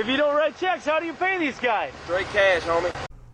[0.00, 1.92] If you don't write checks, how do you pay these guys?
[2.04, 2.90] Straight cash, homie.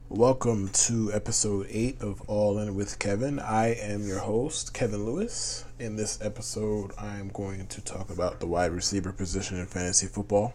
[0.08, 3.39] Welcome to episode 8 of All In with Kevin.
[3.39, 5.65] I am your host, Kevin Lewis.
[5.79, 10.09] In this episode, I am going to talk about the wide receiver position in fantasy
[10.09, 10.55] football.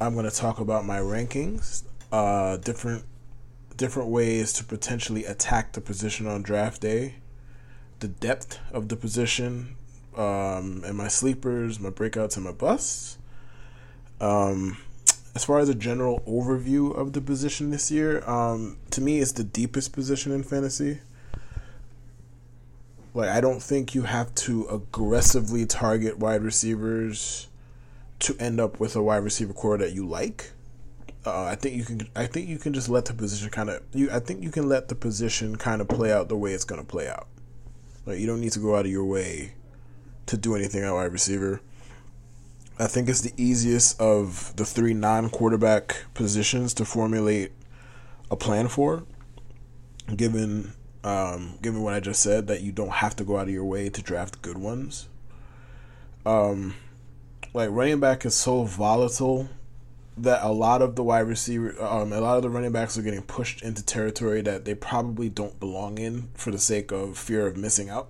[0.00, 1.82] I'm going to talk about my rankings,
[2.12, 3.04] uh, different
[3.76, 7.16] different ways to potentially attack the position on draft day,
[7.98, 9.74] the depth of the position,
[10.16, 13.18] um, and my sleepers, my breakouts, and my busts.
[14.20, 14.76] Um,
[15.34, 19.32] as far as a general overview of the position this year, um, to me, it's
[19.32, 20.98] the deepest position in fantasy.
[23.14, 27.48] Like, I don't think you have to aggressively target wide receivers
[28.20, 30.52] to end up with a wide receiver core that you like.
[31.24, 32.08] Uh, I think you can.
[32.16, 33.82] I think you can just let the position kind of.
[33.92, 34.10] You.
[34.10, 36.80] I think you can let the position kind of play out the way it's going
[36.80, 37.26] to play out.
[38.06, 39.52] Like you don't need to go out of your way
[40.26, 41.60] to do anything at wide receiver.
[42.80, 47.52] I think it's the easiest of the three non-quarterback positions to formulate
[48.30, 49.04] a plan for,
[50.16, 50.72] given
[51.04, 53.66] um, given what I just said that you don't have to go out of your
[53.66, 55.08] way to draft good ones.
[56.24, 56.74] Um,
[57.52, 59.50] like running back is so volatile
[60.16, 63.02] that a lot of the wide receiver, um, a lot of the running backs are
[63.02, 67.46] getting pushed into territory that they probably don't belong in for the sake of fear
[67.46, 68.08] of missing out.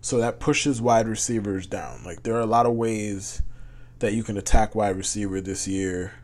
[0.00, 2.04] So that pushes wide receivers down.
[2.04, 3.42] Like there are a lot of ways
[4.00, 6.14] that you can attack wide receiver this year.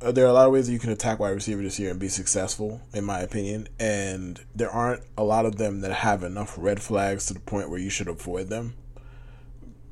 [0.00, 1.90] Uh, there are a lot of ways that you can attack wide receiver this year
[1.90, 3.68] and be successful, in my opinion.
[3.78, 7.68] And there aren't a lot of them that have enough red flags to the point
[7.68, 8.74] where you should avoid them.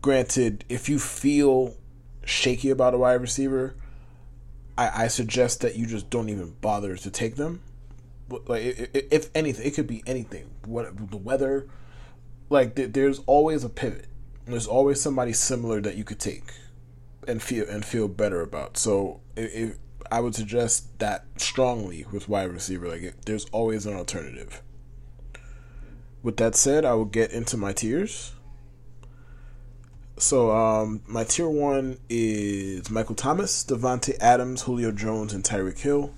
[0.01, 1.75] Granted, if you feel
[2.25, 3.75] shaky about a wide receiver,
[4.79, 7.63] I, I suggest that you just don't even bother to take them.
[8.29, 10.51] Like, if anything, it could be anything.
[10.67, 11.69] What the weather,
[12.49, 14.07] like, there's always a pivot
[14.47, 16.53] there's always somebody similar that you could take
[17.27, 18.77] and feel and feel better about.
[18.77, 19.77] So if,
[20.11, 24.63] I would suggest that strongly with wide receiver, like there's always an alternative.
[26.23, 28.33] With that said, I will get into my tiers.
[30.17, 36.15] So um, my tier one is Michael Thomas, Davante Adams, Julio Jones, and Tyreek Hill.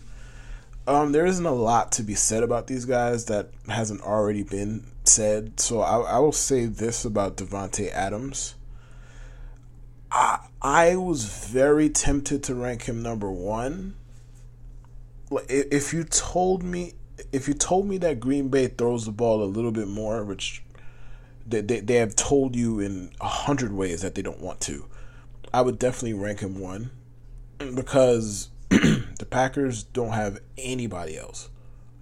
[0.86, 4.84] Um, there isn't a lot to be said about these guys that hasn't already been
[5.04, 5.58] said.
[5.58, 8.54] So I, I will say this about Davante Adams.
[10.12, 13.96] I I was very tempted to rank him number one.
[15.48, 16.94] If you told me
[17.32, 20.62] if you told me that Green Bay throws the ball a little bit more, which
[21.46, 24.86] they they, they have told you in a hundred ways that they don't want to,
[25.52, 26.90] I would definitely rank him one
[27.58, 31.48] because the Packers don't have anybody else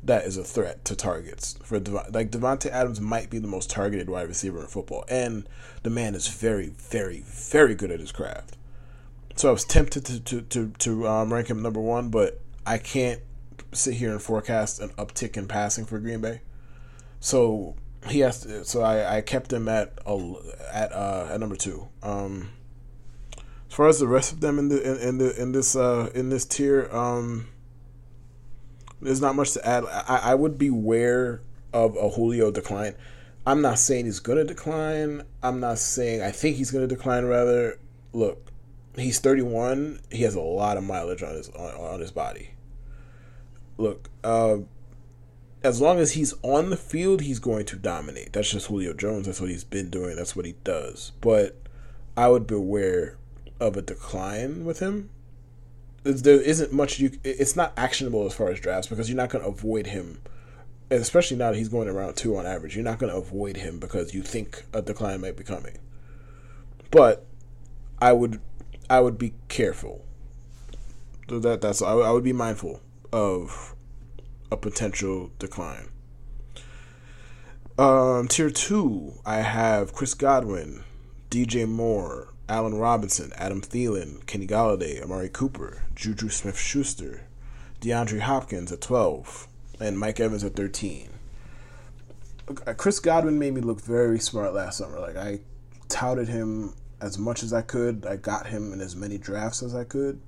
[0.05, 4.11] that is a threat to targets for like Davante Adams might be the most targeted
[4.11, 5.49] wide receiver in football, and
[5.83, 8.57] the man is very, very, very good at his craft.
[9.37, 12.79] So I was tempted to to to, to um, rank him number one, but I
[12.79, 13.21] can't
[13.73, 16.43] sit here and forecast an uptick in passing for Green Bay.
[17.21, 17.75] So
[18.07, 20.35] he has to, so I, I kept him at a,
[20.71, 21.89] at uh, at number two.
[22.03, 22.51] Um,
[23.75, 26.09] as far as the rest of them in the in, in the in this uh
[26.15, 27.49] in this tier, um,
[29.03, 29.83] there's not much to add.
[29.85, 31.41] I, I would beware
[31.73, 32.95] of a Julio decline.
[33.45, 35.25] I'm not saying he's gonna decline.
[35.43, 37.25] I'm not saying I think he's gonna decline.
[37.25, 37.81] Rather,
[38.13, 38.53] look,
[38.95, 39.99] he's 31.
[40.09, 42.51] He has a lot of mileage on his on, on his body.
[43.77, 44.59] Look, uh,
[45.65, 48.35] as long as he's on the field, he's going to dominate.
[48.35, 49.27] That's just Julio Jones.
[49.27, 50.15] That's what he's been doing.
[50.15, 51.11] That's what he does.
[51.21, 51.57] But
[52.17, 53.17] I would beware
[53.61, 55.11] of a decline with him.
[56.03, 57.13] There isn't much you.
[57.25, 60.21] It's not actionable as far as drafts because you're not going to avoid him,
[60.91, 62.77] especially now that he's going around two on average.
[62.77, 65.79] You're not going to avoid him because you think a decline might be coming.
[66.91, 67.25] But
[68.01, 68.41] I would,
[68.91, 70.05] I would be careful.
[71.29, 72.83] That that's I, I would be mindful
[73.13, 73.75] of
[74.53, 75.89] a potential decline.
[77.79, 80.85] Um, tier two, I have Chris Godwin,
[81.31, 87.23] DJ Moore, Allen Robinson, Adam Thielen, Kenny Golladay, Amari Cooper, Juju Smith Schuster,
[87.81, 89.49] DeAndre Hopkins at 12,
[89.81, 91.09] and Mike Evans at 13.
[92.67, 95.01] Uh, Chris Godwin made me look very smart last summer.
[95.01, 95.41] Like, I
[95.89, 98.05] touted him as much as I could.
[98.05, 100.21] I got him in as many drafts as I could.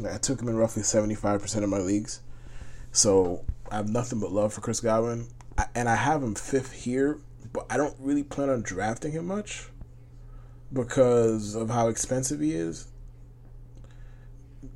[0.00, 2.20] Like, I took him in roughly 75% of my leagues.
[2.92, 5.28] So, I have nothing but love for Chris Godwin.
[5.58, 7.18] I, and I have him fifth here,
[7.52, 9.68] but I don't really plan on drafting him much
[10.72, 12.88] because of how expensive he is.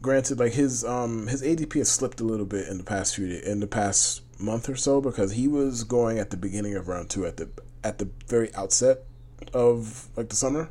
[0.02, 3.26] Granted, like his um his ADP has slipped a little bit in the past few
[3.26, 7.08] in the past month or so because he was going at the beginning of round
[7.08, 7.48] two at the
[7.82, 9.04] at the very outset
[9.52, 10.70] of like the summer,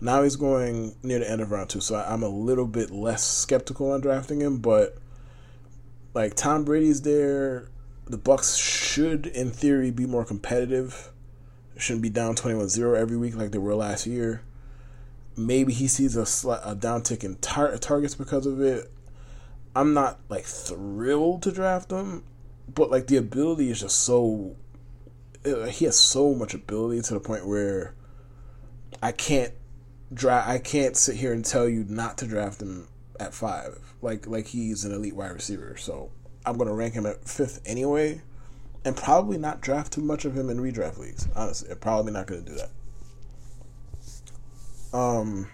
[0.00, 3.24] Now he's going near the end of round two, so I'm a little bit less
[3.24, 4.58] skeptical on drafting him.
[4.58, 4.96] But
[6.14, 7.68] like Tom Brady's there,
[8.06, 11.10] the Bucs should, in theory, be more competitive.
[11.78, 14.42] Shouldn't be down 21-0 every week like they were last year.
[15.36, 18.90] Maybe he sees a, slight, a downtick in tar- targets because of it.
[19.76, 22.24] I'm not like thrilled to draft him,
[22.74, 24.56] but like the ability is just so.
[25.44, 27.94] He has so much ability to the point where
[29.00, 29.52] I can't
[30.12, 30.48] draft.
[30.48, 32.88] I can't sit here and tell you not to draft him
[33.20, 33.78] at five.
[34.02, 35.76] Like like he's an elite wide receiver.
[35.76, 36.10] So
[36.44, 38.22] I'm gonna rank him at fifth anyway,
[38.84, 41.28] and probably not draft too much of him in redraft leagues.
[41.34, 42.70] Honestly, I'm probably not gonna do that.
[44.96, 45.48] Um,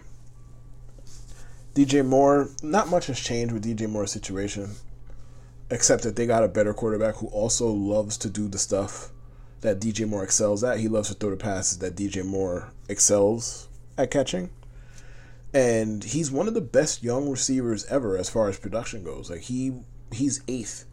[1.75, 4.71] DJ Moore, not much has changed with DJ Moore's situation,
[5.71, 9.11] except that they got a better quarterback who also loves to do the stuff
[9.62, 10.79] that DJ Moore excels at.
[10.79, 13.69] He loves to throw the passes that DJ Moore excels
[13.99, 14.50] at catching.
[15.53, 19.31] And he's one of the best young receivers ever as far as production goes.
[19.31, 19.73] Like he
[20.12, 20.85] he's eighth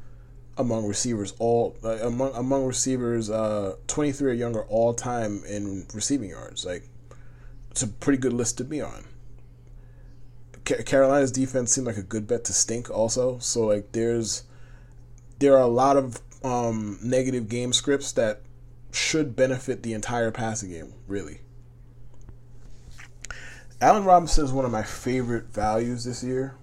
[0.58, 6.30] among receivers all uh, among among receivers uh 23 or younger all time in receiving
[6.30, 6.66] yards.
[6.66, 6.90] Like
[7.72, 9.06] it's a pretty good list to be on.
[10.64, 13.40] Carolina's defense seemed like a good bet to stink also.
[13.40, 14.44] So like there's
[15.40, 18.42] there are a lot of um, negative game scripts that
[18.92, 21.42] should benefit the entire passing game, really.
[23.80, 26.56] Allen Robinson is one of my favorite values this year.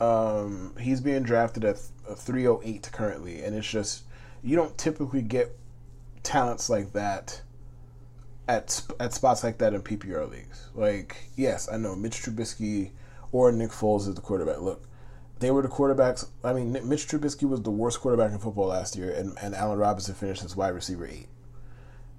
[0.00, 1.80] Um, he's being drafted at
[2.14, 4.04] 308 currently, and it's just
[4.42, 5.56] you don't typically get
[6.22, 7.42] talents like that
[8.48, 10.68] at at spots like that in PPR leagues.
[10.74, 12.90] Like, yes, I know Mitch Trubisky
[13.32, 14.60] or Nick Foles is the quarterback.
[14.60, 14.86] Look,
[15.38, 16.28] they were the quarterbacks.
[16.44, 19.78] I mean, Mitch Trubisky was the worst quarterback in football last year, and, and Allen
[19.78, 21.28] Robinson finished as wide receiver eight.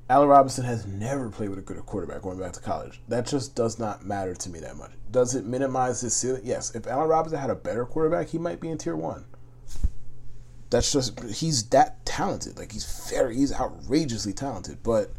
[0.10, 3.02] Allen Robinson has never played with a good quarterback going back to college.
[3.08, 4.92] That just does not matter to me that much.
[5.10, 6.42] Does it minimize his ceiling?
[6.44, 6.76] Yes.
[6.76, 9.24] If Allen Robinson had a better quarterback, he might be in tier one.
[10.71, 12.57] That's just he's that talented.
[12.57, 14.79] Like he's very he's outrageously talented.
[14.81, 15.12] But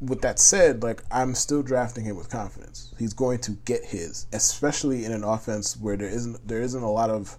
[0.00, 2.94] with that said, like I'm still drafting him with confidence.
[2.98, 6.90] He's going to get his, especially in an offense where there isn't there isn't a
[6.90, 7.38] lot of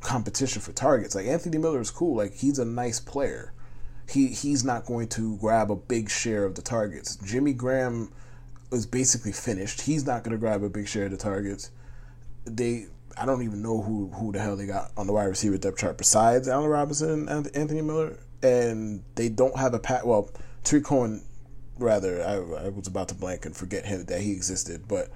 [0.00, 1.14] competition for targets.
[1.14, 2.16] Like Anthony Miller is cool.
[2.16, 3.52] Like he's a nice player.
[4.08, 7.16] He he's not going to grab a big share of the targets.
[7.16, 8.10] Jimmy Graham
[8.72, 9.82] is basically finished.
[9.82, 11.70] He's not going to grab a big share of the targets.
[12.44, 12.86] They
[13.20, 15.78] I don't even know who who the hell they got on the wide receiver depth
[15.78, 20.06] chart besides Allen Robinson and Anthony Miller, and they don't have a pat.
[20.06, 20.30] Well,
[20.64, 21.24] Tarik Cohen
[21.78, 22.34] rather I,
[22.66, 25.10] I was about to blank and forget him that he existed, but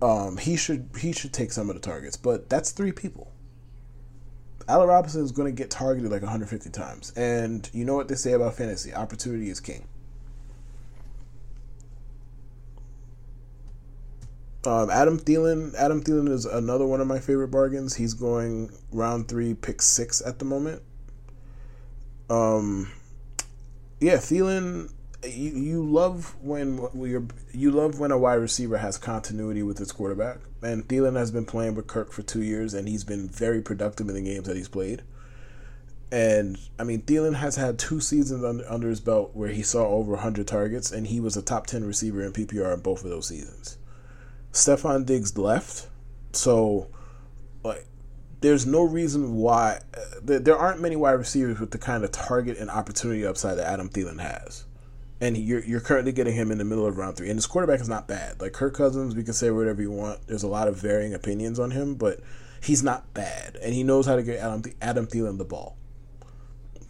[0.00, 2.16] um, he should he should take some of the targets.
[2.16, 3.32] But that's three people.
[4.68, 8.14] Allen Robinson is going to get targeted like 150 times, and you know what they
[8.14, 9.86] say about fantasy: opportunity is king.
[14.68, 15.74] Um, Adam Thielen.
[15.76, 17.94] Adam Thielen is another one of my favorite bargains.
[17.94, 20.82] He's going round three, pick six at the moment.
[22.28, 22.92] Um,
[23.98, 24.90] yeah, Thielen
[25.24, 29.90] you, you love when you you love when a wide receiver has continuity with his
[29.90, 30.38] quarterback.
[30.62, 34.08] And Thielen has been playing with Kirk for two years, and he's been very productive
[34.08, 35.02] in the games that he's played.
[36.12, 39.86] And I mean, Thielen has had two seasons under, under his belt where he saw
[39.88, 43.08] over 100 targets, and he was a top 10 receiver in PPR in both of
[43.08, 43.77] those seasons.
[44.52, 45.88] Stefon Diggs left,
[46.32, 46.88] so
[47.62, 47.86] like
[48.40, 49.80] there's no reason why
[50.22, 53.66] there, there aren't many wide receivers with the kind of target and opportunity upside that
[53.66, 54.64] Adam Thielen has
[55.20, 57.28] and you're you're currently getting him in the middle of round three.
[57.28, 58.40] And his quarterback is not bad.
[58.40, 60.26] Like Kirk Cousins, we can say whatever you want.
[60.26, 62.20] There's a lot of varying opinions on him, but
[62.62, 65.76] he's not bad, and he knows how to get Adam Adam Thielen the ball.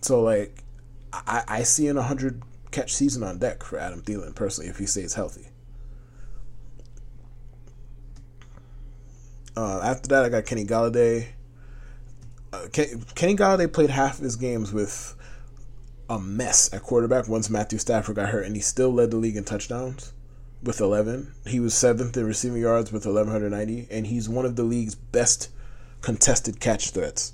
[0.03, 0.62] So like,
[1.12, 4.87] I I see an 100 catch season on deck for Adam Thielen personally if he
[4.87, 5.49] stays healthy.
[9.59, 11.27] Uh, after that, I got Kenny Golladay.
[12.53, 15.17] Uh, Kenny Golladay played half of his games with
[16.09, 19.35] a mess at quarterback once Matthew Stafford got hurt, and he still led the league
[19.35, 20.12] in touchdowns
[20.62, 21.33] with 11.
[21.45, 25.50] He was seventh in receiving yards with 1,190, and he's one of the league's best
[26.03, 27.33] contested catch threats.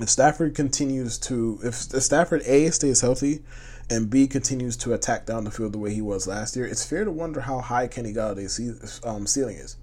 [0.00, 3.44] If Stafford continues to, if Stafford A stays healthy,
[3.88, 6.84] and B continues to attack down the field the way he was last year, it's
[6.84, 9.76] fair to wonder how high Kenny Golladay's um, ceiling is.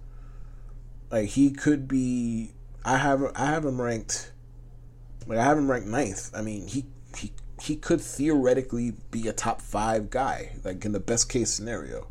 [1.13, 2.53] Like he could be,
[2.83, 4.31] I have I have him ranked,
[5.27, 6.31] like I have him ranked ninth.
[6.33, 10.99] I mean he he he could theoretically be a top five guy, like in the
[10.99, 12.07] best case scenario.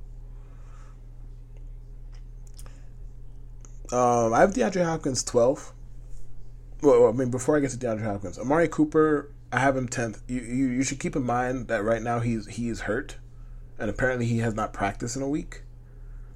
[3.91, 5.73] Um, I have DeAndre Hopkins 12.
[6.83, 10.21] Well, I mean, before I get to DeAndre Hopkins, Amari Cooper, I have him 10th.
[10.29, 13.17] You, you, you should keep in mind that right now he's he is hurt,
[13.81, 15.63] and apparently he has not practiced in a week.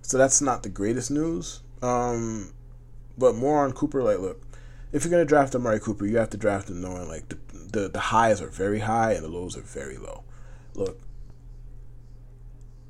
[0.02, 1.60] So that's not the greatest news.
[1.82, 2.52] Um,
[3.18, 4.02] but more on Cooper.
[4.02, 4.42] Like, look,
[4.92, 7.88] if you're gonna draft Amari Cooper, you have to draft him knowing like the, the
[7.88, 10.24] the highs are very high and the lows are very low.
[10.74, 11.00] Look,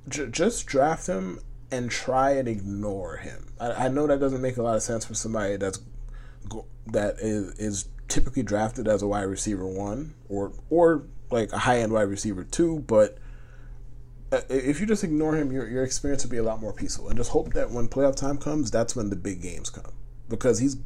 [0.09, 1.41] j- just draft him
[1.71, 3.53] and try and ignore him.
[3.61, 5.81] I, I know that doesn't make a lot of sense for somebody that's
[6.87, 11.79] that is is typically drafted as a wide receiver one or or like a high
[11.79, 13.19] end wide receiver two, but
[14.33, 17.09] Uh, if you just ignore him, your your experience will be a lot more peaceful.
[17.09, 19.93] And just hope that when playoff time comes, that's when the big games come
[20.29, 20.77] because he's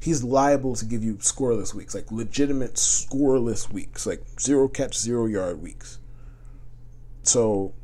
[0.00, 5.26] he's liable to give you scoreless weeks, like legitimate scoreless weeks, like zero catch, zero
[5.26, 5.98] yard weeks.
[7.22, 7.74] So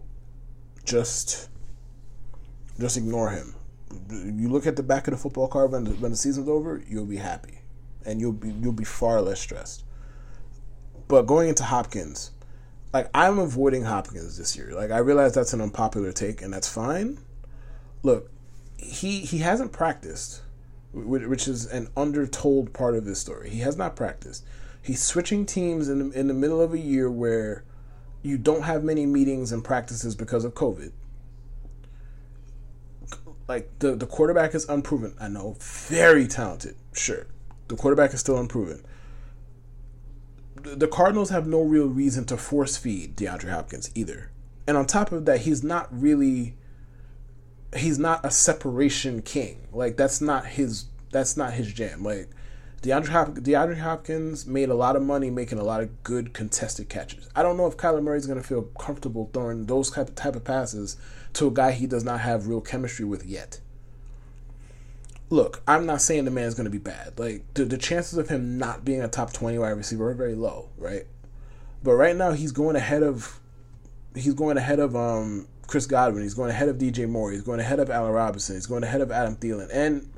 [0.84, 1.48] just
[2.78, 3.54] just ignore him.
[4.10, 6.82] You look at the back of the football card when the, when the season's over,
[6.86, 7.60] you'll be happy,
[8.04, 9.84] and you'll be you'll be far less stressed.
[11.08, 12.32] But going into Hopkins,
[12.92, 14.72] like I'm avoiding Hopkins this year.
[14.74, 17.18] Like I realize that's an unpopular take, and that's fine.
[18.02, 18.30] Look,
[18.78, 20.42] he he hasn't practiced,
[20.92, 23.50] which is an undertold part of this story.
[23.50, 24.44] He has not practiced.
[24.82, 27.64] He's switching teams in the, in the middle of a year where
[28.22, 30.92] you don't have many meetings and practices because of COVID
[33.48, 35.14] like the the quarterback is unproven.
[35.20, 36.76] I know, very talented.
[36.92, 37.26] Sure,
[37.68, 38.84] the quarterback is still unproven.
[40.74, 44.32] The Cardinals have no real reason to force feed DeAndre Hopkins either,
[44.66, 46.56] and on top of that, he's not really.
[47.76, 49.68] He's not a separation king.
[49.72, 50.86] Like that's not his.
[51.12, 52.02] That's not his jam.
[52.02, 52.30] Like
[52.82, 56.88] DeAndre, Hop- DeAndre Hopkins made a lot of money making a lot of good contested
[56.88, 57.28] catches.
[57.34, 60.36] I don't know if Kyler Murray's going to feel comfortable throwing those type of, type
[60.36, 60.96] of passes
[61.34, 63.60] to a guy he does not have real chemistry with yet.
[65.28, 67.18] Look, I'm not saying the man's going to be bad.
[67.18, 70.34] Like the, the chances of him not being a top 20 wide receiver are very
[70.34, 71.04] low, right?
[71.82, 73.40] But right now he's going ahead of
[74.14, 77.60] he's going ahead of um Chris Godwin, he's going ahead of DJ Moore, he's going
[77.60, 79.68] ahead of Allen Robinson, he's going ahead of Adam Thielen.
[79.72, 80.12] And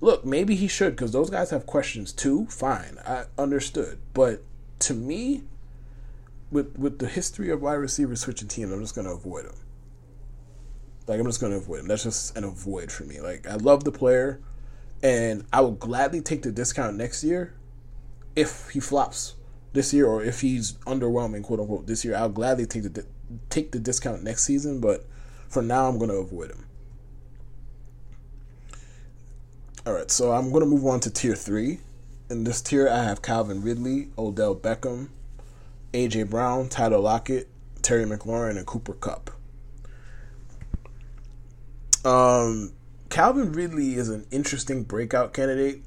[0.00, 2.46] look, maybe he should because those guys have questions too.
[2.46, 3.98] Fine, I understood.
[4.12, 4.42] But
[4.80, 5.44] to me,
[6.50, 9.54] with with the history of wide receivers switching teams, I'm just going to avoid him.
[11.06, 11.88] Like I'm just gonna avoid him.
[11.88, 13.20] That's just an avoid for me.
[13.20, 14.40] Like I love the player,
[15.02, 17.54] and I will gladly take the discount next year
[18.34, 19.34] if he flops
[19.72, 22.16] this year or if he's underwhelming, quote unquote, this year.
[22.16, 23.06] I'll gladly take the
[23.50, 25.06] take the discount next season, but
[25.48, 26.66] for now, I'm gonna avoid him.
[29.86, 31.78] All right, so I'm gonna move on to tier three.
[32.28, 35.10] In this tier, I have Calvin Ridley, Odell Beckham,
[35.92, 37.48] AJ Brown, Tyler Lockett,
[37.82, 39.30] Terry McLaurin, and Cooper Kupp.
[42.06, 42.72] Um,
[43.10, 45.82] Calvin Ridley is an interesting breakout candidate.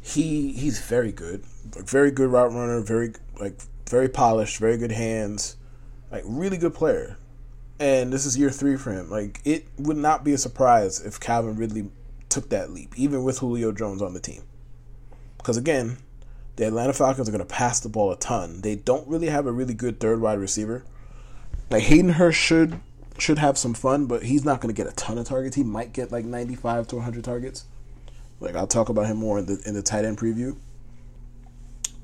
[0.00, 1.44] He he's very good,
[1.76, 5.56] like very good route runner, very like very polished, very good hands,
[6.10, 7.18] like really good player.
[7.78, 9.10] And this is year three for him.
[9.10, 11.88] Like it would not be a surprise if Calvin Ridley
[12.28, 14.42] took that leap, even with Julio Jones on the team.
[15.38, 15.98] Because again,
[16.56, 18.60] the Atlanta Falcons are going to pass the ball a ton.
[18.62, 20.82] They don't really have a really good third wide receiver.
[21.70, 22.80] Like Hayden Hurst should
[23.22, 25.54] should have some fun, but he's not going to get a ton of targets.
[25.54, 27.66] He might get like 95 to 100 targets.
[28.40, 30.56] Like I'll talk about him more in the in the tight end preview.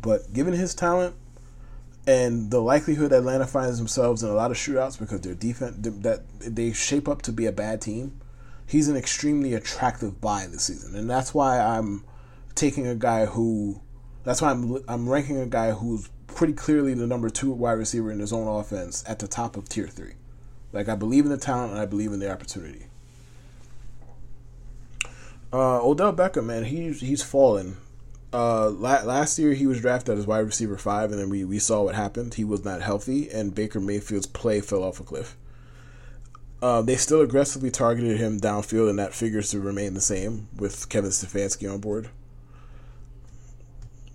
[0.00, 1.16] But given his talent
[2.06, 6.22] and the likelihood Atlanta finds themselves in a lot of shootouts because their defense that
[6.38, 8.20] they shape up to be a bad team,
[8.64, 12.04] he's an extremely attractive buy this season, and that's why I'm
[12.54, 13.80] taking a guy who.
[14.22, 18.12] That's why I'm I'm ranking a guy who's pretty clearly the number two wide receiver
[18.12, 20.12] in his own offense at the top of tier three.
[20.72, 22.86] Like I believe in the talent and I believe in the opportunity.
[25.52, 27.78] Uh, Odell Beckham, man, he's he's fallen.
[28.32, 31.58] Uh, la- last year he was drafted as wide receiver five, and then we, we
[31.58, 32.34] saw what happened.
[32.34, 35.36] He was not healthy, and Baker Mayfield's play fell off a cliff.
[36.60, 40.88] Uh, they still aggressively targeted him downfield, and that figures to remain the same with
[40.90, 42.10] Kevin Stefanski on board.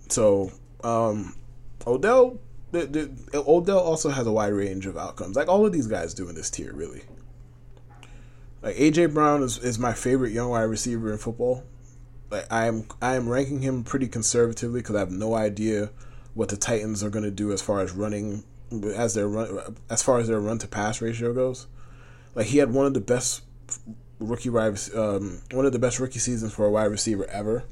[0.08, 0.52] So,
[0.84, 1.34] um,
[1.86, 2.38] Odell
[2.74, 6.14] the, the, Odell also has a wide range of outcomes, like all of these guys
[6.14, 7.02] do in this tier, really.
[8.62, 11.64] Like AJ Brown is, is my favorite young wide receiver in football.
[12.30, 15.90] Like I am I am ranking him pretty conservatively because I have no idea
[16.32, 18.42] what the Titans are going to do as far as running
[18.96, 21.66] as their run as far as their run to pass ratio goes.
[22.34, 23.42] Like he had one of the best
[24.18, 27.64] rookie um, one of the best rookie seasons for a wide receiver ever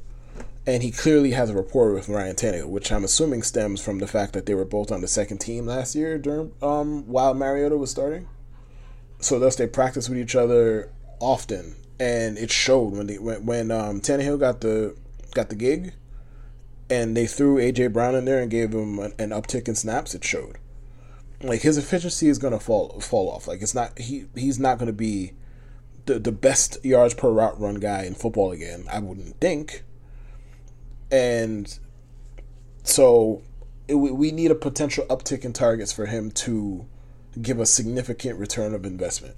[0.67, 4.07] and he clearly has a rapport with Ryan Tannehill, which I'm assuming stems from the
[4.07, 7.77] fact that they were both on the second team last year during um, while Mariota
[7.77, 8.29] was starting.
[9.19, 10.91] So thus they practiced with each other
[11.21, 14.97] often, and it showed when they when, when um, Tannehill got the
[15.35, 15.95] got the gig,
[16.89, 20.15] and they threw AJ Brown in there and gave him an, an uptick in snaps.
[20.15, 20.59] It showed,
[21.43, 23.49] like his efficiency is gonna fall fall off.
[23.49, 25.33] Like it's not he he's not gonna be
[26.07, 28.85] the, the best yards per route run guy in football again.
[28.93, 29.83] I wouldn't think.
[31.13, 31.79] And
[32.83, 33.43] so
[33.87, 36.87] it, we need a potential uptick in targets for him to
[37.41, 39.37] give a significant return of investment.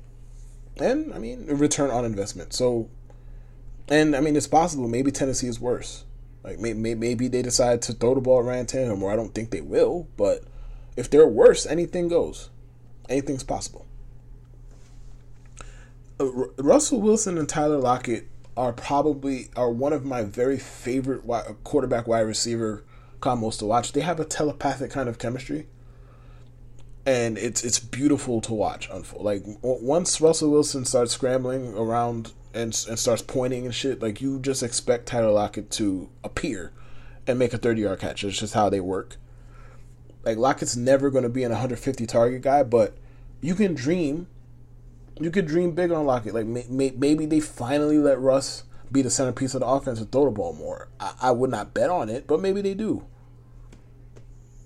[0.79, 2.53] And I mean, return on investment.
[2.53, 2.89] So,
[3.89, 4.89] and I mean, it's possible.
[4.89, 6.05] Maybe Tennessee is worse.
[6.43, 9.51] Like maybe, maybe they decide to throw the ball around Tannehill, or I don't think
[9.51, 10.07] they will.
[10.17, 10.45] But
[10.97, 12.51] if they're worse, anything goes.
[13.09, 13.87] Anything's possible.
[16.21, 16.27] Uh,
[16.59, 22.07] Russell Wilson and Tyler Lockett are probably are one of my very favorite wide, quarterback
[22.07, 22.85] wide receiver
[23.21, 23.93] combos to watch.
[23.93, 25.67] They have a telepathic kind of chemistry,
[27.05, 29.25] and it's it's beautiful to watch unfold.
[29.25, 34.39] Like once Russell Wilson starts scrambling around and and starts pointing and shit, like you
[34.39, 36.73] just expect Tyler Lockett to appear
[37.27, 38.23] and make a thirty yard catch.
[38.23, 39.17] It's just how they work.
[40.25, 42.97] Like Lockett's never going to be an 150 target guy, but
[43.43, 44.27] you can dream
[45.21, 46.35] you could dream big on Lockett.
[46.35, 50.11] Like may, may, maybe they finally let Russ be the centerpiece of the offense and
[50.11, 50.89] throw the ball more.
[51.01, 53.05] I, I would not bet on it, but maybe they do.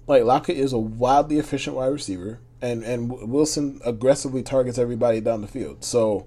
[0.06, 5.42] Like Lockett is a wildly efficient wide receiver, and and Wilson aggressively targets everybody down
[5.42, 5.84] the field.
[5.84, 6.26] So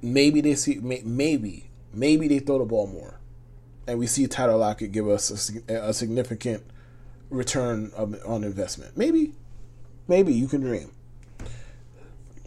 [0.00, 3.18] maybe they see maybe maybe they throw the ball more,
[3.88, 6.64] and we see Tyler Lockett give us a, a significant
[7.28, 8.96] return on investment.
[8.96, 9.32] Maybe,
[10.06, 10.92] maybe you can dream.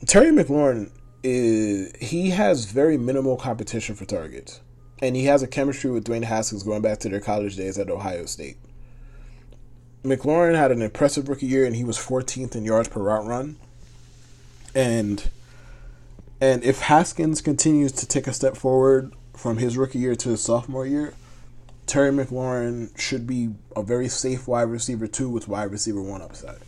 [0.05, 0.91] Terry McLaurin
[1.23, 4.61] is he has very minimal competition for targets,
[5.01, 7.89] and he has a chemistry with Dwayne Haskins going back to their college days at
[7.89, 8.57] Ohio State.
[10.03, 13.57] McLaurin had an impressive rookie year, and he was 14th in yards per route run.
[14.75, 15.27] And
[16.39, 20.43] and if Haskins continues to take a step forward from his rookie year to his
[20.43, 21.13] sophomore year,
[21.87, 26.59] Terry McLaurin should be a very safe wide receiver two with wide receiver one upside.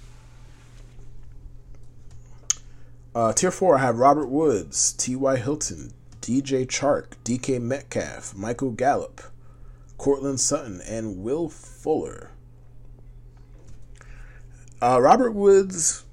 [3.18, 5.38] Uh, tier four, I have Robert Woods, T.Y.
[5.38, 9.22] Hilton, DJ Chark, DK Metcalf, Michael Gallup,
[9.98, 12.30] Courtland Sutton, and Will Fuller.
[14.80, 16.06] Uh, Robert Woods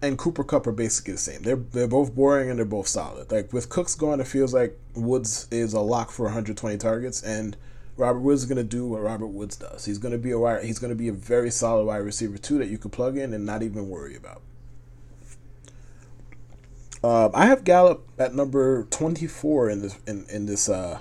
[0.00, 1.42] and Cooper Kupp are basically the same.
[1.42, 3.30] They're they're both boring and they're both solid.
[3.30, 7.58] Like with Cooks gone, it feels like Woods is a lock for 120 targets, and
[7.98, 9.84] Robert Woods is going to do what Robert Woods does.
[9.84, 12.38] He's going to be a wide, he's going to be a very solid wide receiver
[12.38, 14.40] too that you could plug in and not even worry about.
[17.04, 21.00] Uh, I have Gallup at number twenty four in this in, in this uh,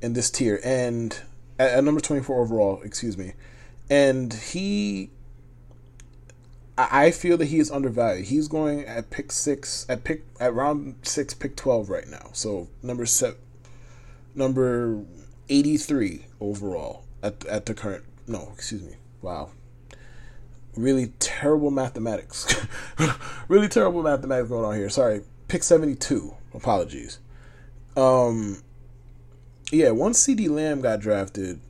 [0.00, 1.18] in this tier, and
[1.58, 2.80] at, at number twenty four overall.
[2.82, 3.32] Excuse me,
[3.90, 5.10] and he.
[6.78, 8.26] I feel that he is undervalued.
[8.26, 12.28] He's going at pick six at pick at round six, pick twelve right now.
[12.34, 13.38] So number seven,
[14.34, 15.02] number
[15.48, 18.04] eighty three overall at at the current.
[18.26, 18.96] No, excuse me.
[19.22, 19.52] Wow,
[20.76, 22.66] really terrible mathematics.
[23.48, 24.88] really terrible mathematics going on here.
[24.88, 25.22] Sorry.
[25.48, 26.34] Pick 72.
[26.54, 27.18] Apologies.
[27.96, 28.62] Um
[29.72, 31.60] yeah, once CeeDee Lamb got drafted,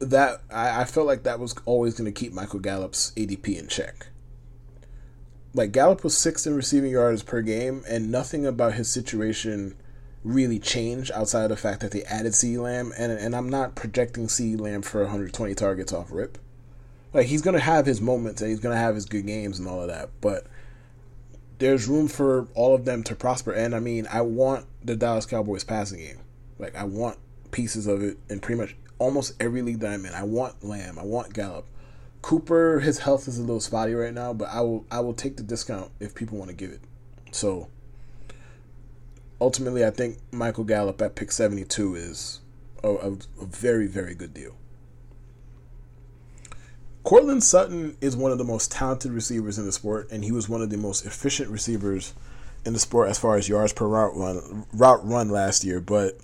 [0.00, 4.08] that I, I felt like that was always gonna keep Michael Gallup's ADP in check.
[5.52, 9.76] Like Gallup was sixth in receiving yards per game, and nothing about his situation
[10.22, 13.74] really changed outside of the fact that they added CeeDee Lamb, and and I'm not
[13.74, 16.38] projecting CeeDee Lamb for 120 targets off rip.
[17.12, 19.82] Like he's gonna have his moments and he's gonna have his good games and all
[19.82, 20.46] of that, but
[21.58, 23.52] there's room for all of them to prosper.
[23.52, 26.18] And I mean, I want the Dallas Cowboys passing game.
[26.58, 27.18] Like I want
[27.50, 30.14] pieces of it in pretty much almost every league that I'm in.
[30.14, 30.98] I want Lamb.
[30.98, 31.66] I want Gallup.
[32.22, 35.36] Cooper, his health is a little spotty right now, but I will I will take
[35.36, 36.80] the discount if people want to give it.
[37.32, 37.68] So
[39.40, 42.40] ultimately, I think Michael Gallup at pick 72 is
[42.84, 44.54] a, a, a very very good deal.
[47.10, 50.48] Courtland Sutton is one of the most talented receivers in the sport, and he was
[50.48, 52.14] one of the most efficient receivers
[52.64, 55.80] in the sport as far as yards per route run route run last year.
[55.80, 56.20] But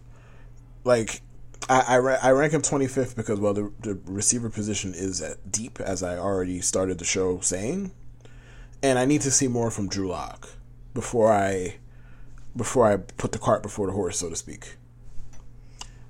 [0.85, 1.23] like,
[1.69, 6.05] I I, I rank him 25th because well the the receiver position is deep as
[6.05, 7.91] I already started the show saying,
[8.81, 10.51] and I need to see more from Drew Lock
[10.95, 11.79] before I
[12.57, 14.77] before I put the cart before the horse, so to speak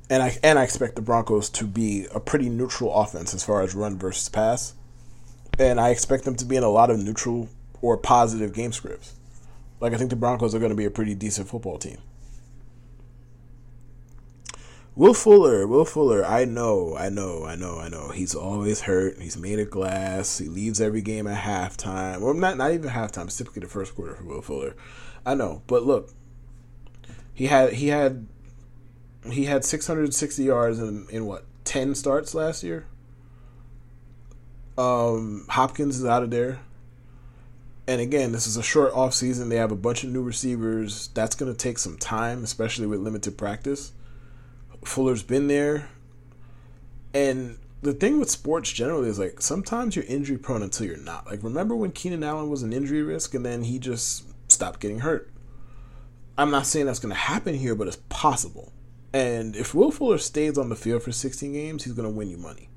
[0.09, 3.62] and I and I expect the Broncos to be a pretty neutral offense as far
[3.62, 4.75] as run versus pass,
[5.59, 7.49] and I expect them to be in a lot of neutral
[7.83, 9.14] or positive game scripts.
[9.81, 11.99] Like I think the Broncos are going to be a pretty decent football team.
[14.95, 18.09] Will Fuller, Will Fuller, I know, I know, I know, I know.
[18.09, 19.21] He's always hurt.
[19.21, 20.38] He's made of glass.
[20.38, 22.21] He leaves every game at halftime.
[22.21, 23.25] Well, not not even halftime.
[23.25, 24.75] It's typically the first quarter for Will Fuller.
[25.27, 26.14] I know, but look,
[27.35, 28.27] he had he had
[29.33, 32.87] he had 660 yards in, in what 10 starts last year.
[34.79, 36.61] Um, Hopkins is out of there.
[37.89, 39.49] and again, this is a short off season.
[39.49, 41.09] They have a bunch of new receivers.
[41.09, 43.93] That's going to take some time, especially with limited practice.
[44.85, 45.89] Fuller's been there.
[47.15, 51.27] And the thing with sports generally is like sometimes you're injury prone until you're not.
[51.27, 55.01] Like remember when Keenan Allen was an injury risk and then he just stopped getting
[55.01, 55.31] hurt.
[56.37, 58.73] I'm not saying that's going to happen here, but it's possible.
[59.12, 62.29] And if Will Fuller stays on the field for 16 games, he's going to win
[62.31, 62.69] you money.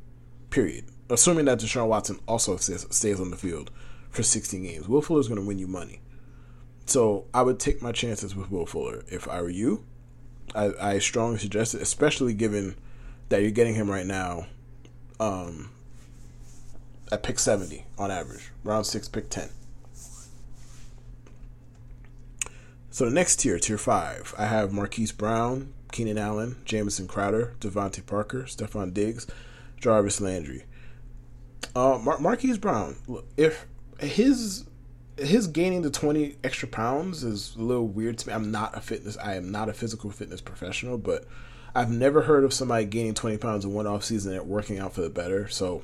[0.50, 0.86] Period.
[1.10, 3.72] Assuming that Deshaun Watson also stays on the field
[4.10, 4.88] for 16 games.
[4.88, 6.02] Will Fuller is going to win you money.
[6.86, 9.84] So I would take my chances with Will Fuller if I were you.
[10.56, 12.76] I, I strongly suggest it, especially given
[13.30, 14.48] that you're getting him right now
[15.20, 15.70] um,
[17.12, 19.50] at pick 70 on average, round 6, pick 10.
[22.90, 28.06] So the next tier, tier 5, I have Marquise Brown, Keenan Allen, Jamison Crowder, DeVante
[28.06, 29.28] Parker, Stefon Diggs,
[29.80, 30.66] Jarvis Landry.
[31.76, 32.96] Uh, Mar- Marquise Brown,
[33.38, 33.66] if
[34.00, 34.66] his
[35.18, 38.34] his gaining the 20 extra pounds is a little weird to me.
[38.34, 41.26] I'm not a fitness I am not a physical fitness professional, but
[41.76, 44.94] I've never heard of somebody gaining 20 pounds in one off season and working out
[44.94, 45.48] for the better.
[45.50, 45.84] So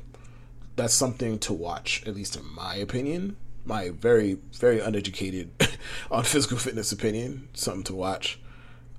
[0.75, 3.37] that's something to watch, at least in my opinion.
[3.65, 5.51] My very, very uneducated
[6.11, 7.49] on physical fitness opinion.
[7.53, 8.39] Something to watch.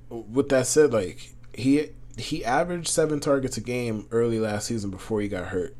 [0.08, 5.20] With that said, like he he averaged seven targets a game early last season before
[5.20, 5.76] he got hurt.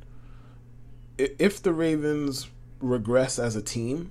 [1.18, 2.48] If the Ravens
[2.80, 4.10] regress as a team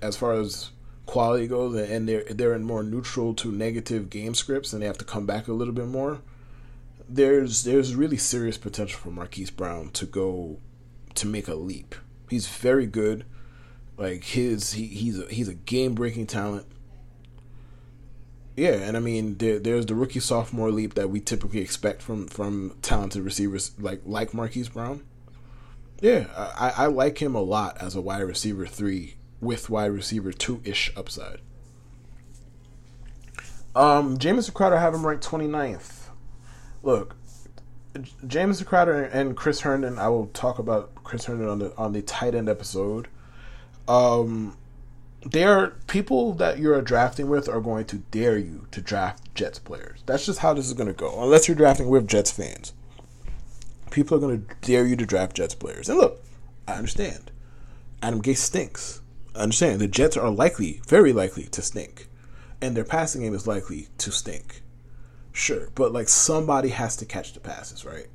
[0.00, 0.70] as far as
[1.06, 4.98] quality goes, and they're they're in more neutral to negative game scripts, and they have
[4.98, 6.20] to come back a little bit more.
[7.08, 10.58] There's there's really serious potential for Marquise Brown to go
[11.14, 11.94] to make a leap.
[12.30, 13.24] He's very good.
[13.96, 16.66] Like his he, he's a, he's a game breaking talent.
[18.56, 22.28] Yeah, and I mean there, there's the rookie sophomore leap that we typically expect from
[22.28, 25.02] from talented receivers like like Marquise Brown.
[26.00, 30.32] Yeah, I, I like him a lot as a wide receiver three with wide receiver
[30.32, 31.40] two ish upside.
[33.74, 36.10] Um, Jamison Crowder have him ranked 29th.
[36.84, 37.16] Look,
[38.26, 39.98] Jamison Crowder and Chris Herndon.
[39.98, 43.08] I will talk about Chris Herndon on the on the tight end episode.
[43.88, 44.56] Um,
[45.24, 49.58] there are people that you're drafting with are going to dare you to draft Jets
[49.58, 50.02] players.
[50.06, 51.22] That's just how this is going to go.
[51.22, 52.72] Unless you're drafting with Jets fans,
[53.90, 55.88] people are going to dare you to draft Jets players.
[55.88, 56.22] And look,
[56.68, 57.30] I understand.
[58.02, 59.00] Adam Gase stinks
[59.34, 62.08] understand the Jets are likely, very likely, to stink,
[62.60, 64.62] and their passing game is likely to stink.
[65.32, 68.06] Sure, but like somebody has to catch the passes, right?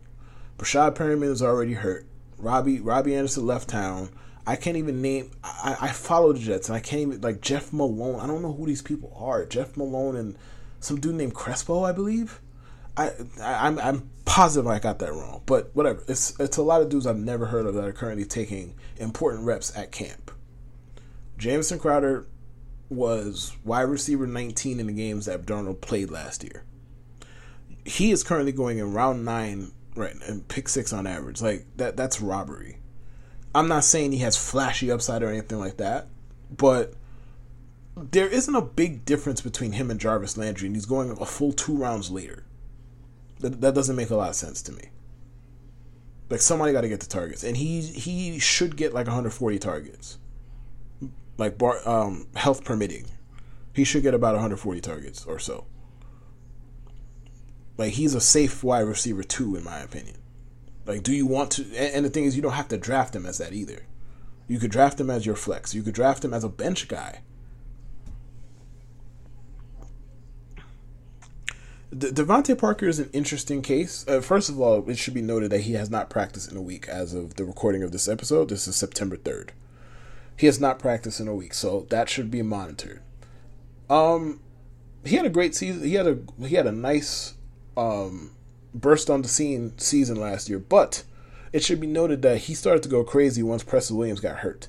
[0.57, 2.05] Breshad Perriman is already hurt.
[2.37, 4.09] Robbie Robbie Anderson left town.
[4.49, 5.29] I can't even name.
[5.43, 8.19] I, I follow the Jets, and I can't even like Jeff Malone.
[8.19, 9.45] I don't know who these people are.
[9.45, 10.35] Jeff Malone and
[10.79, 12.41] some dude named Crespo, I believe.
[12.97, 16.03] I, I I'm I'm positive I got that wrong, but whatever.
[16.07, 19.45] It's it's a lot of dudes I've never heard of that are currently taking important
[19.45, 20.31] reps at camp.
[21.37, 22.25] Jamison Crowder
[22.89, 26.63] was wide receiver 19 in the games that Darnold played last year.
[27.85, 31.39] He is currently going in round nine, right, and pick six on average.
[31.39, 32.78] Like that, that's robbery.
[33.53, 36.07] I'm not saying he has flashy upside or anything like that,
[36.55, 36.93] but
[37.95, 41.51] there isn't a big difference between him and Jarvis Landry, and he's going a full
[41.51, 42.43] two rounds later.
[43.39, 44.89] That, that doesn't make a lot of sense to me.
[46.29, 50.19] Like somebody got to get the targets, and he he should get like 140 targets
[51.39, 53.05] like bar, um, health permitting,
[53.73, 55.65] he should get about 140 targets or so.
[57.77, 60.17] Like he's a safe wide receiver too, in my opinion.
[60.89, 61.75] Like, do you want to?
[61.77, 63.83] And the thing is, you don't have to draft him as that either.
[64.47, 65.75] You could draft him as your flex.
[65.75, 67.19] You could draft him as a bench guy.
[71.95, 74.03] De- DeVante Parker is an interesting case.
[74.07, 76.61] Uh, first of all, it should be noted that he has not practiced in a
[76.61, 78.49] week as of the recording of this episode.
[78.49, 79.49] This is September 3rd.
[80.35, 83.01] He has not practiced in a week, so that should be monitored.
[83.91, 84.39] Um,
[85.05, 85.83] he had a great season.
[85.83, 87.35] He had a he had a nice
[87.77, 88.31] um
[88.73, 91.03] burst on the scene season last year, but
[91.51, 94.67] it should be noted that he started to go crazy once Preston Williams got hurt.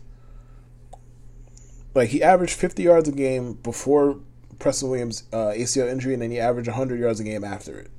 [1.95, 4.19] Like he averaged 50 yards a game before
[4.59, 7.91] Preston Williams' uh, ACL injury, and then he averaged 100 yards a game after it.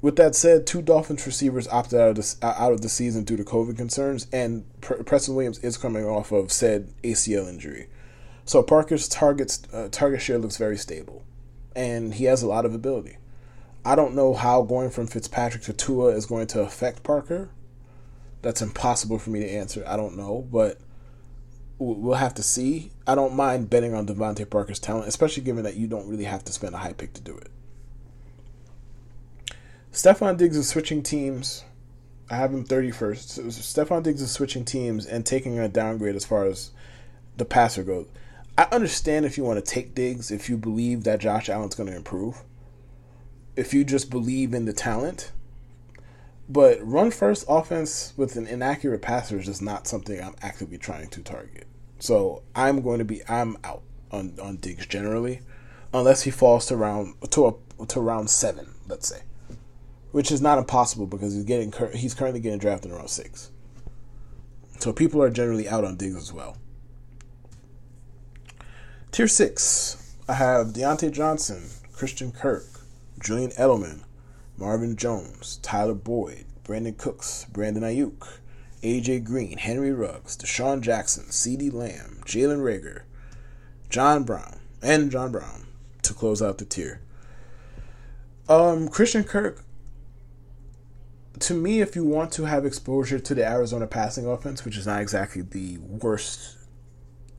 [0.00, 3.36] With that said, two Dolphins receivers opted out of the, out of the season due
[3.36, 7.88] to COVID concerns, and Preston Williams is coming off of said ACL injury.
[8.44, 11.22] So Parker's targets uh, target share looks very stable,
[11.76, 13.18] and he has a lot of ability.
[13.84, 17.50] I don't know how going from Fitzpatrick to Tua is going to affect Parker.
[18.42, 19.84] That's impossible for me to answer.
[19.86, 20.78] I don't know, but
[21.78, 22.92] we'll have to see.
[23.06, 26.44] I don't mind betting on DeVante Parker's talent, especially given that you don't really have
[26.44, 27.50] to spend a high pick to do it.
[29.92, 31.64] Stefon Diggs is switching teams.
[32.30, 33.18] I have him 31st.
[33.18, 36.70] So Stefon Diggs is switching teams and taking a downgrade as far as
[37.36, 38.06] the passer goes.
[38.56, 41.90] I understand if you want to take Diggs, if you believe that Josh Allen's going
[41.90, 42.42] to improve,
[43.56, 45.32] if you just believe in the talent.
[46.48, 51.08] But run first offense with an inaccurate passer is just not something I'm actively trying
[51.10, 51.66] to target.
[51.98, 55.40] So I'm going to be I'm out on on Diggs generally,
[55.94, 59.22] unless he falls to round to a, to round seven, let's say,
[60.10, 63.50] which is not impossible because he's getting he's currently getting drafted in round six.
[64.80, 66.56] So people are generally out on Diggs as well.
[69.12, 72.66] Tier six, I have Diontae Johnson, Christian Kirk,
[73.22, 74.00] Julian Edelman,
[74.56, 78.38] Marvin Jones, Tyler Boyd, Brandin Cooks, Brandon Aiyuk,
[78.82, 83.02] AJ Green, Henry Ruggs, DeSean Jackson, CeeDee Lamb, Jalen Reagor,
[83.88, 85.66] John Brown, and John Brown
[86.02, 87.00] to close out the tier.
[88.48, 89.64] Um, Christian Kirk,
[91.38, 94.86] to me, if you want to have exposure to the Arizona passing offense, which is
[94.86, 96.56] not exactly the worst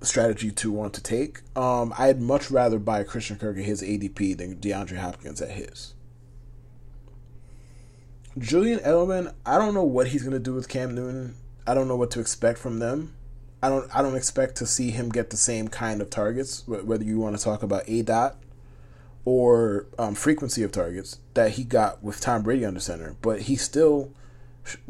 [0.04, 4.38] strategy to want to take, um, I'd much rather buy Christian Kirk at his ADP
[4.38, 5.94] than DeAndre Hopkins at his.
[8.38, 11.36] Julian Edelman, I don't know what he's going to do with Cam Newton.
[11.68, 13.14] I don't know what to expect from them.
[13.62, 17.06] I don't I don't expect to see him get the same kind of targets, whether
[17.06, 18.36] you want to talk about A dot
[19.24, 23.16] or um, frequency of targets that he got with Tom Brady under center.
[23.22, 24.12] But he still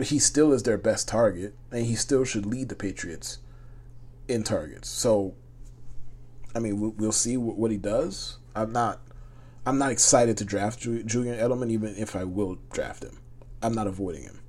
[0.01, 3.37] he still is their best target, and he still should lead the Patriots
[4.27, 4.89] in targets.
[4.89, 5.35] So,
[6.55, 8.37] I mean, we'll see what he does.
[8.55, 9.01] I'm not
[9.65, 13.19] I'm not excited to draft Julian Edelman, even if I will draft him.
[13.61, 14.39] I'm not avoiding him.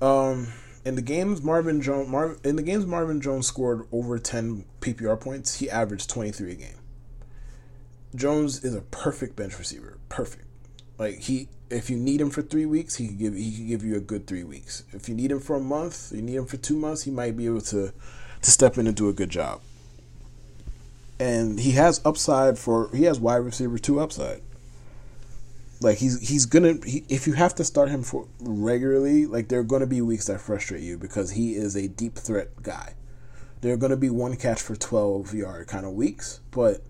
[0.00, 0.48] Um,
[0.84, 5.56] in the games Marvin Jones in the games Marvin Jones scored over 10 PPR points,
[5.56, 6.74] he averaged 23 a game.
[8.14, 10.46] Jones is a perfect bench receiver, perfect.
[10.98, 13.84] Like he if you need him for 3 weeks, he can give he can give
[13.84, 14.84] you a good 3 weeks.
[14.92, 17.36] If you need him for a month, you need him for 2 months, he might
[17.36, 17.92] be able to
[18.42, 19.60] to step in and do a good job.
[21.18, 24.42] And he has upside for he has wide receiver 2 upside.
[25.80, 29.60] Like he's he's gonna he, if you have to start him for regularly, like there
[29.60, 32.94] are gonna be weeks that frustrate you because he is a deep threat guy.
[33.60, 36.82] There are gonna be one catch for twelve yard kind of weeks, but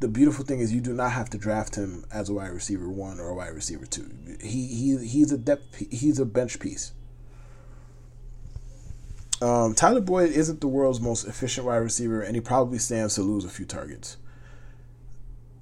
[0.00, 2.88] the beautiful thing is you do not have to draft him as a wide receiver
[2.88, 4.10] one or a wide receiver two.
[4.40, 6.92] He he he's a depth he's a bench piece.
[9.42, 13.22] Um, Tyler Boyd isn't the world's most efficient wide receiver, and he probably stands to
[13.22, 14.18] lose a few targets.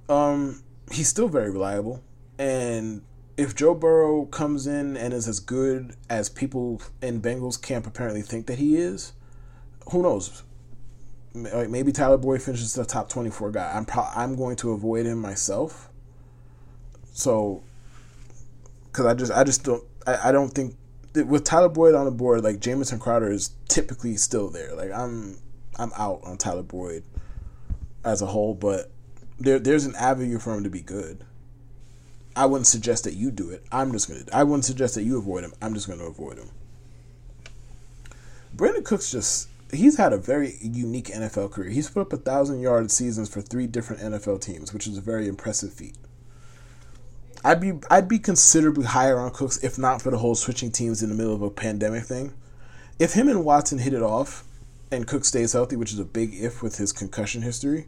[0.09, 2.03] Um, he's still very reliable.
[2.37, 3.03] And
[3.37, 8.21] if Joe Burrow comes in and is as good as people in Bengals camp apparently
[8.21, 9.13] think that he is,
[9.91, 10.43] who knows?
[11.43, 13.71] Like maybe Tyler Boyd finishes the top twenty four guy.
[13.75, 15.89] I'm pro- I'm going to avoid him myself.
[17.13, 17.63] So,
[18.85, 20.75] because I just I just don't I, I don't think
[21.13, 24.73] with Tyler Boyd on the board, like Jamison Crowder is typically still there.
[24.75, 25.37] Like I'm
[25.77, 27.03] I'm out on Tyler Boyd
[28.03, 28.91] as a whole, but
[29.39, 31.25] there there's an avenue for him to be good.
[32.35, 33.65] I wouldn't suggest that you do it.
[33.71, 34.23] I'm just gonna.
[34.31, 35.53] I wouldn't suggest that you avoid him.
[35.61, 36.49] I'm just gonna avoid him.
[38.55, 41.69] Brandin Cooks just he's had a very unique NFL career.
[41.69, 45.01] He's put up a thousand yard seasons for three different NFL teams, which is a
[45.01, 45.95] very impressive feat.
[47.43, 51.01] I'd be I'd be considerably higher on Cooks if not for the whole switching teams
[51.01, 52.33] in the middle of a pandemic thing.
[52.97, 54.43] If him and Watson hit it off,
[54.91, 57.87] and Cook stays healthy, which is a big if with his concussion history,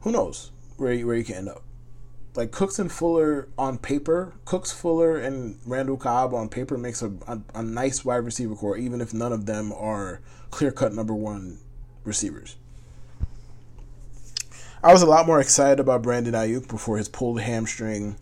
[0.00, 1.62] who knows where he, where he can end up
[2.36, 7.12] like Cooks and Fuller on paper, Cooks, Fuller, and Randall Cobb on paper makes a,
[7.28, 10.20] a, a nice wide receiver core, even if none of them are
[10.54, 11.58] clear cut number one
[12.04, 12.54] receivers.
[14.84, 18.16] I was a lot more excited about Brandon Aiyuk before his pulled hamstring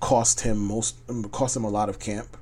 [0.00, 0.96] cost him most
[1.32, 2.36] cost him a lot of camp.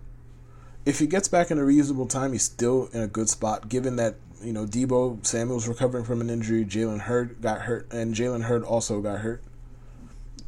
[0.85, 3.71] If he gets back in a reasonable time, he's still in a good spot.
[3.71, 8.15] Given that you know Deebo Samuel's recovering from an injury, Jalen Hurd got hurt, and
[8.15, 9.43] Jalen Hurd also got hurt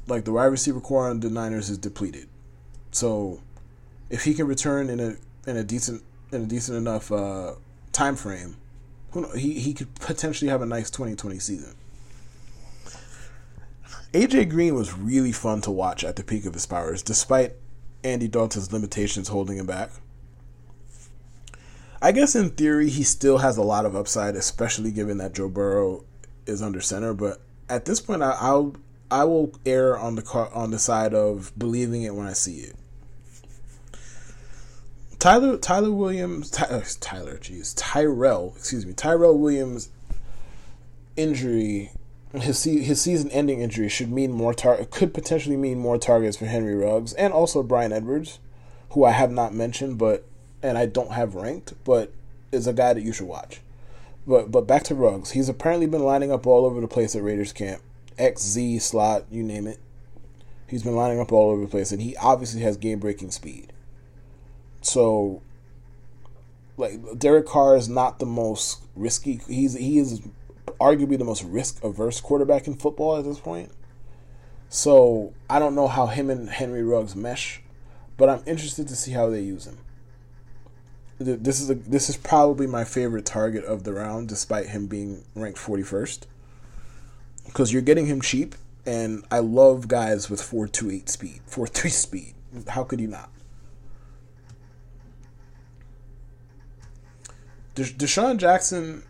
[0.07, 2.29] like the wide receiver core on the Niners is depleted.
[2.91, 3.41] So
[4.11, 5.17] if he can return in a
[5.49, 6.03] in a decent
[6.33, 7.53] in a decent enough uh,
[7.93, 8.57] time frame,
[9.13, 11.75] who he he could potentially have a nice 2020 season.
[14.13, 17.53] AJ Green was really fun to watch at the peak of his powers, despite
[18.03, 19.91] Andy Dalton's limitations holding him back.
[22.01, 25.49] I guess in theory he still has a lot of upside, especially given that Joe
[25.49, 26.05] Burrow
[26.47, 27.13] is under center.
[27.13, 28.77] But at this point, I, I'll
[29.11, 32.59] I will err on the car, on the side of believing it when I see
[32.59, 32.77] it.
[35.19, 39.89] Tyler Tyler Williams Ty, uh, Tyler jeez Tyrell excuse me Tyrell Williams
[41.17, 41.91] injury
[42.33, 46.47] his his season ending injury should mean more tar- could potentially mean more targets for
[46.47, 48.39] Henry Ruggs and also Bryan Edwards,
[48.91, 50.25] who I have not mentioned but
[50.63, 52.13] and I don't have ranked but
[52.53, 53.61] is a guy that you should watch.
[54.27, 55.33] But but back to Ruggs.
[55.33, 57.83] He's apparently been lining up all over the place at Raiders camp.
[58.19, 59.79] X Z slot, you name it.
[60.67, 63.73] He's been lining up all over the place, and he obviously has game breaking speed.
[64.81, 65.43] So,
[66.77, 69.41] like Derek Carr is not the most risky.
[69.49, 70.23] He's he is
[70.81, 73.73] arguably the most risk averse quarterback in football at this point.
[74.69, 77.63] So I don't know how him and Henry Ruggs mesh,
[78.17, 79.79] but I'm interested to see how they use him.
[81.19, 85.25] This is a this is probably my favorite target of the round, despite him being
[85.35, 86.21] ranked 41st.
[87.45, 88.55] Because you're getting him cheap,
[88.87, 92.35] and I love guys with four two eight speed, four three speed.
[92.69, 93.31] How could you not?
[97.83, 99.05] DeSean Jackson.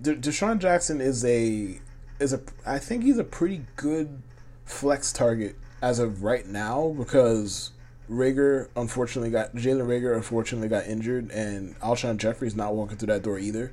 [0.00, 1.80] De- DeSean Jackson is a
[2.20, 4.22] is a I think he's a pretty good
[4.64, 7.70] flex target as of right now because
[8.10, 13.22] Reagor unfortunately got Jalen Reagor unfortunately got injured and Alshon Jeffery's not walking through that
[13.22, 13.72] door either.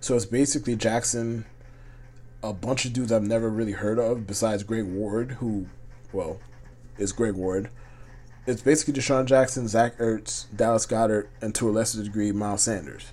[0.00, 1.46] So it's basically Jackson,
[2.42, 5.66] a bunch of dudes I've never really heard of besides Greg Ward, who,
[6.12, 6.40] well,
[6.98, 7.70] is Greg Ward.
[8.46, 13.12] It's basically DeSean Jackson, Zach Ertz, Dallas Goedert, and to a lesser degree Miles Sanders.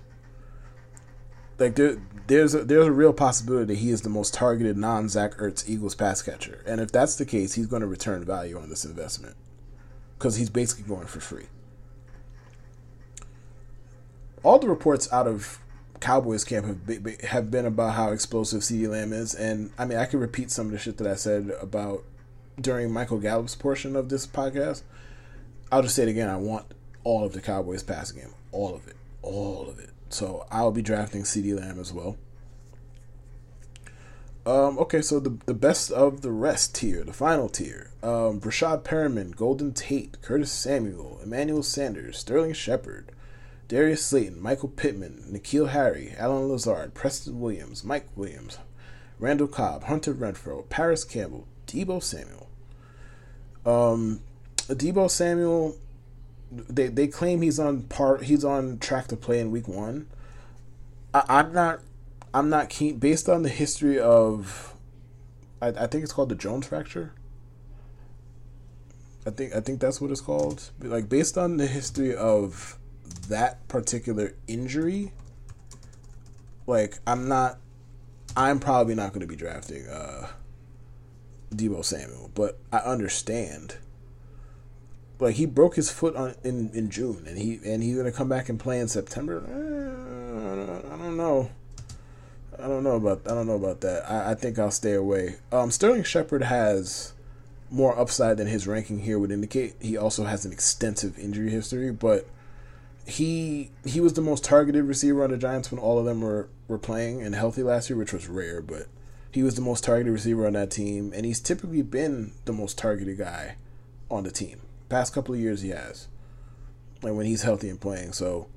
[1.57, 5.35] Like there, there's a, there's a real possibility he is the most targeted non Zach
[5.35, 8.69] Ertz Eagles pass catcher, and if that's the case, he's going to return value on
[8.69, 9.35] this investment
[10.17, 11.45] because he's basically going for free.
[14.43, 15.59] All the reports out of
[15.99, 19.99] Cowboys camp have been, have been about how explosive CeeDee Lamb is, and I mean
[19.99, 22.03] I can repeat some of the shit that I said about
[22.59, 24.81] during Michael Gallup's portion of this podcast.
[25.71, 26.29] I'll just say it again.
[26.29, 26.65] I want
[27.03, 29.89] all of the Cowboys passing game, all of it, all of it.
[30.09, 32.17] So I'll be drafting CeeDee Lamb as well.
[34.45, 37.91] Um, okay, so the the best of the rest tier, the final tier.
[38.01, 43.11] Um, Breshad Perriman, Golden Tate, Curtis Samuel, Emmanuel Sanders, Sterling Shepard,
[43.67, 48.57] Darius Slayton, Michael Pittman, N'Keal Harry, Allen Lazard, Preston Williams, Mike Williams,
[49.19, 52.49] Randall Cobb, Hunter Renfrow, Parris Campbell, Deebo Samuel.
[53.63, 54.21] Um,
[54.67, 55.75] Deebo Samuel,
[56.51, 60.07] they they claim he's on part he's on track to play in week one.
[61.13, 61.79] I, I'm not
[62.33, 64.75] I'm not keen based on the history of
[65.61, 67.13] I, I think it's called the Jones fracture.
[69.25, 70.71] I think I think that's what it's called.
[70.79, 72.77] Like based on the history of
[73.29, 75.11] that particular injury,
[76.65, 77.59] like I'm not
[78.35, 80.27] I'm probably not going to be drafting uh
[81.53, 83.75] Deebo Samuel, but I understand.
[85.21, 88.27] Like he broke his foot on in, in June, and he and he's gonna come
[88.27, 89.43] back and play in September.
[89.47, 91.51] Eh, I don't know.
[92.57, 94.09] I don't know about I don't know about that.
[94.09, 95.35] I, I think I'll stay away.
[95.51, 97.13] Um, Sterling Shepard has
[97.69, 99.75] more upside than his ranking here would indicate.
[99.79, 102.25] He also has an extensive injury history, but
[103.05, 106.49] he he was the most targeted receiver on the Giants when all of them were
[106.67, 108.87] were playing and healthy last year, which was rare, but
[109.31, 112.75] he was the most targeted receiver on that team, and he's typically been the most
[112.79, 113.57] targeted guy
[114.09, 114.60] on the team.
[114.91, 116.07] Past couple of years, he has,
[117.01, 118.11] like when he's healthy and playing.
[118.11, 118.47] So,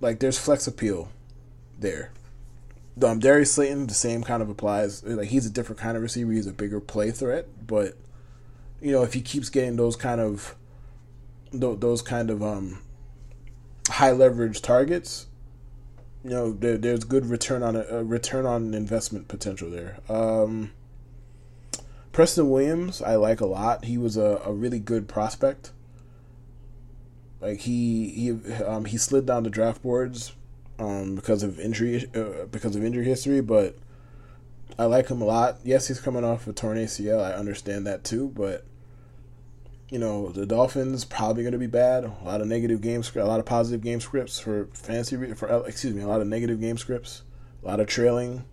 [0.00, 1.10] like, there's flex appeal
[1.78, 2.10] there.
[3.02, 5.04] Um, Darius Slayton, the same kind of applies.
[5.04, 6.32] Like he's a different kind of receiver.
[6.32, 7.96] He's a bigger play threat, but
[8.80, 10.56] you know if he keeps getting those kind of
[11.52, 12.82] those kind of um,
[13.88, 15.26] high leverage targets,
[16.24, 19.98] you know there, there's good return on a, a, return on investment potential there.
[20.08, 20.72] Um,
[22.18, 23.84] Preston Williams, I like a lot.
[23.84, 25.70] He was a, a really good prospect.
[27.40, 30.32] Like he he um, he slid down the draft boards
[30.80, 33.76] um, because of injury uh, because of injury history, but
[34.76, 35.58] I like him a lot.
[35.62, 37.22] Yes, he's coming off a torn ACL.
[37.22, 38.66] I understand that too, but
[39.88, 42.02] you know the Dolphins probably going to be bad.
[42.02, 45.52] A lot of negative game script, a lot of positive game scripts for fancy for
[45.52, 47.22] uh, excuse me, a lot of negative game scripts,
[47.62, 48.44] a lot of trailing.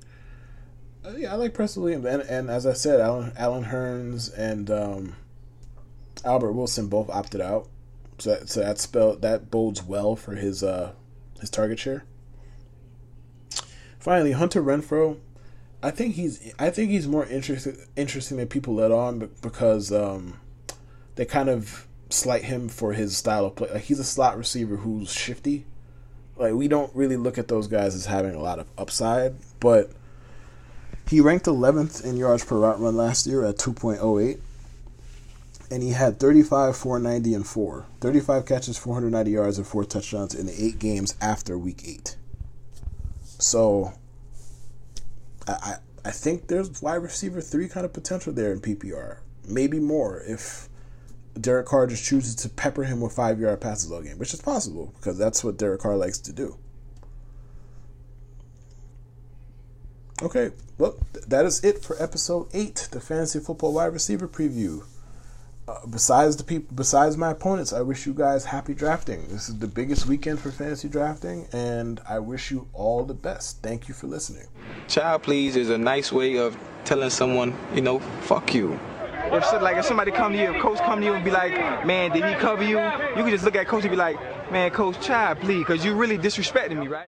[1.05, 4.71] Uh, yeah, I like Preston Williams, and, and as I said, Alan Allen Hurns and
[4.71, 5.15] um,
[6.23, 7.67] Albert Wilson both opted out,
[8.17, 10.93] so that, so that spell that bodes well for his uh,
[11.39, 12.05] his target share.
[13.99, 15.17] Finally, Hunter Renfrow,
[15.83, 20.39] I think he's I think he's more interesting interesting than people let on because um,
[21.15, 23.69] they kind of slight him for his style of play.
[23.71, 25.65] Like he's a slot receiver who's shifty.
[26.35, 29.91] Like we don't really look at those guys as having a lot of upside, but
[31.07, 34.39] he ranked 11th in yards per route run last year at 2.08
[35.71, 40.45] and he had 35 490 and 4 35 catches 490 yards and 4 touchdowns in
[40.45, 42.17] the 8 games after week 8
[43.39, 43.93] so
[45.47, 49.17] I, I think there's wide receiver three kind of potential there in PPR.
[49.47, 50.69] Maybe more if
[51.39, 54.41] Derek Carr just chooses to pepper him with five yard passes all game, which is
[54.41, 56.57] possible because that's what Derek Carr likes to do.
[60.21, 64.85] Okay, well, th- that is it for episode eight, the fantasy football wide receiver preview.
[65.67, 69.27] Uh, besides the people, besides my opponents, I wish you guys happy drafting.
[69.27, 73.61] This is the biggest weekend for fantasy drafting, and I wish you all the best.
[73.61, 74.47] Thank you for listening.
[74.87, 78.79] Child please is a nice way of telling someone, you know, fuck you.
[79.33, 81.31] If so, like if somebody come to you, if coach come to you and be
[81.31, 82.79] like, man, did he cover you?
[82.79, 84.17] You can just look at coach and be like,
[84.49, 87.03] man, coach, child, please, because you really disrespecting me, right?